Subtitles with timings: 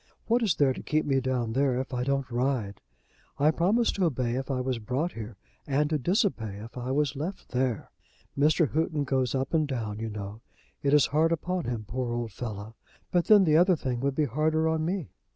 [0.25, 2.81] What is there to keep me down there if I don't ride?
[3.37, 7.15] I promised to obey if I was brought here, and to disobey if I was
[7.15, 7.91] left there.
[8.35, 8.69] Mr.
[8.71, 10.41] Houghton goes up and down, you know.
[10.81, 12.73] It is hard upon him, poor old fellow.
[13.11, 15.11] But then the other thing would be harder on me.